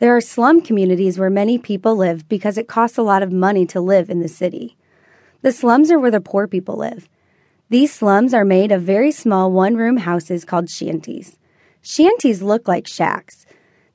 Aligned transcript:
There 0.00 0.16
are 0.16 0.22
slum 0.22 0.62
communities 0.62 1.18
where 1.18 1.28
many 1.28 1.58
people 1.58 1.94
live 1.94 2.26
because 2.26 2.56
it 2.56 2.66
costs 2.66 2.96
a 2.96 3.02
lot 3.02 3.22
of 3.22 3.30
money 3.30 3.66
to 3.66 3.82
live 3.82 4.08
in 4.08 4.20
the 4.20 4.28
city. 4.28 4.78
The 5.42 5.52
slums 5.52 5.90
are 5.90 5.98
where 5.98 6.10
the 6.10 6.22
poor 6.22 6.48
people 6.48 6.76
live. 6.76 7.06
These 7.68 7.92
slums 7.92 8.32
are 8.32 8.46
made 8.46 8.72
of 8.72 8.80
very 8.80 9.12
small 9.12 9.52
one 9.52 9.76
room 9.76 9.98
houses 9.98 10.46
called 10.46 10.70
shanties. 10.70 11.36
Shanties 11.82 12.40
look 12.40 12.66
like 12.66 12.86
shacks. 12.86 13.44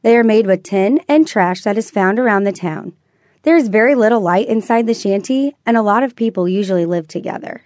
They 0.03 0.15
are 0.15 0.23
made 0.23 0.45
with 0.45 0.61
tin 0.61 0.99
and 1.07 1.27
trash 1.27 1.63
that 1.63 1.75
is 1.75 1.89
found 1.89 2.19
around 2.19 2.43
the 2.43 2.51
town. 2.51 2.93
There 3.41 3.57
is 3.57 3.67
very 3.67 3.95
little 3.95 4.21
light 4.21 4.47
inside 4.47 4.85
the 4.85 4.93
shanty, 4.93 5.55
and 5.65 5.75
a 5.75 5.81
lot 5.81 6.03
of 6.03 6.15
people 6.15 6.47
usually 6.47 6.85
live 6.85 7.07
together. 7.07 7.63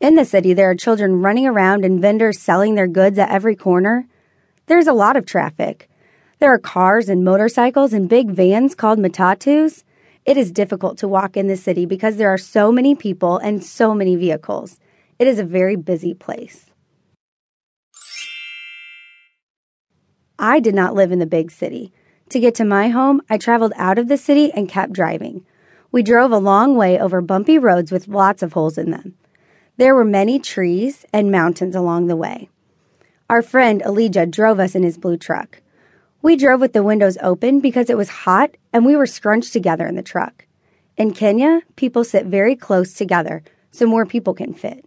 In 0.00 0.14
the 0.14 0.24
city, 0.24 0.54
there 0.54 0.70
are 0.70 0.74
children 0.74 1.20
running 1.20 1.46
around 1.46 1.84
and 1.84 2.00
vendors 2.00 2.40
selling 2.40 2.74
their 2.74 2.86
goods 2.86 3.18
at 3.18 3.30
every 3.30 3.54
corner. 3.54 4.08
There's 4.66 4.88
a 4.88 4.92
lot 4.92 5.16
of 5.16 5.26
traffic. 5.26 5.88
There 6.40 6.52
are 6.52 6.58
cars 6.58 7.08
and 7.08 7.24
motorcycles 7.24 7.92
and 7.92 8.08
big 8.08 8.30
vans 8.30 8.74
called 8.74 8.98
matatus. 8.98 9.84
It 10.24 10.36
is 10.36 10.50
difficult 10.50 10.98
to 10.98 11.08
walk 11.08 11.36
in 11.36 11.46
the 11.46 11.56
city 11.56 11.86
because 11.86 12.16
there 12.16 12.30
are 12.30 12.38
so 12.38 12.72
many 12.72 12.96
people 12.96 13.38
and 13.38 13.62
so 13.62 13.94
many 13.94 14.16
vehicles. 14.16 14.80
It 15.20 15.28
is 15.28 15.38
a 15.38 15.44
very 15.44 15.76
busy 15.76 16.14
place. 16.14 16.66
I 20.36 20.58
did 20.58 20.74
not 20.74 20.94
live 20.94 21.12
in 21.12 21.20
the 21.20 21.26
big 21.26 21.52
city. 21.52 21.92
To 22.30 22.40
get 22.40 22.56
to 22.56 22.64
my 22.64 22.88
home, 22.88 23.22
I 23.30 23.38
traveled 23.38 23.72
out 23.76 23.98
of 23.98 24.08
the 24.08 24.18
city 24.18 24.52
and 24.52 24.68
kept 24.68 24.92
driving. 24.92 25.46
We 25.92 26.02
drove 26.02 26.32
a 26.32 26.38
long 26.38 26.74
way 26.74 26.98
over 26.98 27.20
bumpy 27.20 27.56
roads 27.56 27.92
with 27.92 28.08
lots 28.08 28.42
of 28.42 28.54
holes 28.54 28.76
in 28.76 28.90
them. 28.90 29.14
There 29.76 29.94
were 29.94 30.04
many 30.04 30.40
trees 30.40 31.06
and 31.12 31.30
mountains 31.30 31.76
along 31.76 32.08
the 32.08 32.16
way. 32.16 32.48
Our 33.28 33.42
friend 33.42 33.82
Elijah 33.82 34.24
drove 34.24 34.60
us 34.60 34.76
in 34.76 34.84
his 34.84 34.96
blue 34.96 35.16
truck. 35.16 35.60
We 36.22 36.36
drove 36.36 36.60
with 36.60 36.72
the 36.72 36.84
windows 36.84 37.18
open 37.20 37.58
because 37.58 37.90
it 37.90 37.96
was 37.96 38.08
hot 38.08 38.56
and 38.72 38.86
we 38.86 38.94
were 38.94 39.06
scrunched 39.06 39.52
together 39.52 39.84
in 39.84 39.96
the 39.96 40.02
truck. 40.02 40.46
In 40.96 41.12
Kenya, 41.12 41.62
people 41.74 42.04
sit 42.04 42.26
very 42.26 42.54
close 42.54 42.94
together 42.94 43.42
so 43.72 43.84
more 43.84 44.06
people 44.06 44.32
can 44.32 44.54
fit. 44.54 44.84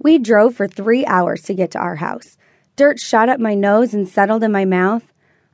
We 0.00 0.18
drove 0.18 0.56
for 0.56 0.66
three 0.66 1.06
hours 1.06 1.42
to 1.42 1.54
get 1.54 1.70
to 1.70 1.78
our 1.78 1.96
house. 1.96 2.36
Dirt 2.74 2.98
shot 2.98 3.28
up 3.28 3.38
my 3.38 3.54
nose 3.54 3.94
and 3.94 4.08
settled 4.08 4.42
in 4.42 4.50
my 4.50 4.64
mouth. 4.64 5.04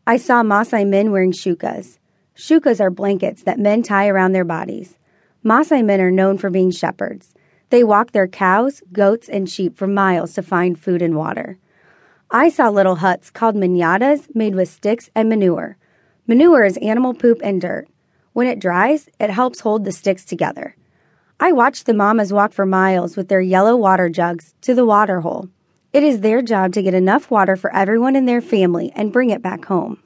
I 0.07 0.17
saw 0.17 0.43
Maasai 0.43 0.89
men 0.89 1.13
wearing 1.13 1.33
shukas. 1.33 1.99
Shukas 2.35 2.81
are 2.81 2.91
blankets 2.91 3.43
that 3.43 3.59
men 3.59 3.83
tie 3.83 4.09
around 4.09 4.33
their 4.33 4.45
bodies. 4.45 4.97
Maasai 5.45 5.85
men 5.85 6.01
are 6.01 6.11
known 6.11 6.39
for 6.39 6.49
being 6.49 6.71
shepherds. 6.71 7.35
They 7.71 7.85
walk 7.85 8.11
their 8.11 8.29
cows, 8.29 8.83
goats, 8.93 9.29
and 9.29 9.49
sheep 9.49 9.77
for 9.77 9.87
miles 9.87 10.35
to 10.35 10.43
find 10.43 10.79
food 10.79 11.03
and 11.03 11.17
water. 11.17 11.59
I 12.31 12.49
saw 12.49 12.69
little 12.69 12.97
huts 12.97 13.31
called 13.31 13.57
manyattas 13.57 14.35
made 14.35 14.55
with 14.55 14.69
sticks 14.69 15.09
and 15.15 15.29
manure. 15.29 15.77
Manure 16.27 16.65
is 16.65 16.77
animal 16.79 17.15
poop 17.15 17.41
and 17.43 17.61
dirt. 17.61 17.89
When 18.33 18.47
it 18.47 18.61
dries, 18.61 19.09
it 19.19 19.31
helps 19.31 19.61
hold 19.61 19.85
the 19.85 19.93
sticks 19.93 20.25
together. 20.25 20.77
I 21.39 21.53
watched 21.53 21.87
the 21.87 21.95
mamas 21.95 22.33
walk 22.33 22.53
for 22.53 22.67
miles 22.67 23.17
with 23.17 23.29
their 23.29 23.41
yellow 23.41 23.75
water 23.75 24.09
jugs 24.09 24.55
to 24.63 24.75
the 24.75 24.85
water 24.85 25.21
hole. 25.23 25.49
It 25.93 26.05
is 26.05 26.21
their 26.21 26.43
job 26.43 26.73
to 26.75 26.83
get 26.83 26.95
enough 26.95 27.31
water 27.31 27.57
for 27.57 27.75
everyone 27.75 28.15
in 28.15 28.27
their 28.27 28.41
family 28.41 28.93
and 28.95 29.13
bring 29.13 29.31
it 29.31 29.43
back 29.43 29.65
home. 29.65 30.01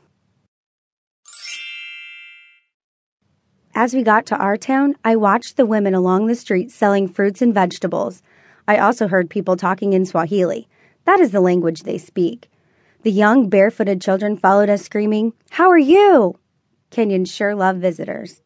As 3.77 3.93
we 3.93 4.05
got 4.05 4.25
to 4.27 4.37
our 4.37 4.57
town, 4.57 4.95
I 5.05 5.17
watched 5.17 5.57
the 5.57 5.67
women 5.67 5.95
along 5.95 6.27
the 6.27 6.37
street 6.37 6.71
selling 6.71 7.09
fruits 7.09 7.43
and 7.43 7.53
vegetables. 7.53 8.23
I 8.69 8.79
also 8.79 9.09
heard 9.09 9.29
people 9.29 9.57
talking 9.57 9.93
in 9.93 10.07
Swahili. 10.07 10.69
That 11.07 11.19
is 11.19 11.33
the 11.33 11.41
language 11.41 11.83
they 11.83 11.99
speak. 11.99 12.49
The 13.03 13.11
young, 13.11 13.49
barefooted 13.49 14.01
children 14.01 14.37
followed 14.37 14.71
us, 14.71 14.83
screaming, 14.83 15.33
How 15.51 15.69
are 15.71 15.79
you? 15.79 16.39
Kenyans 16.93 17.35
sure 17.35 17.57
love 17.57 17.79
visitors. 17.79 18.43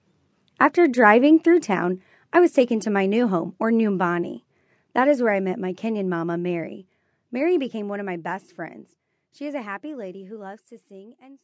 After 0.59 0.87
driving 0.87 1.39
through 1.39 1.61
town, 1.61 2.01
I 2.33 2.41
was 2.41 2.53
taken 2.53 2.81
to 2.81 2.91
my 2.91 3.05
new 3.05 3.29
home, 3.29 3.55
or 3.59 3.71
Nyumbani. 3.71 4.45
That 4.95 5.09
is 5.09 5.21
where 5.21 5.35
I 5.35 5.41
met 5.41 5.59
my 5.59 5.75
Kenyan 5.75 6.09
mama, 6.09 6.39
Mary. 6.39 6.87
Mary 7.31 7.59
became 7.59 7.87
one 7.87 8.01
of 8.01 8.07
my 8.07 8.17
best 8.17 8.57
friends. 8.57 8.97
She 9.31 9.45
is 9.45 9.55
a 9.55 9.61
happy 9.61 9.95
lady 9.95 10.25
who 10.25 10.39
loves 10.39 10.63
to 10.71 10.79
sing 10.79 11.17
and. 11.23 11.39